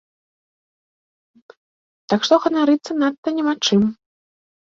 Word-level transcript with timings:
Так 2.15 2.19
што 2.29 2.33
ганарыцца 2.47 2.91
надта 3.03 3.27
няма 3.37 3.55
чым. 3.65 3.81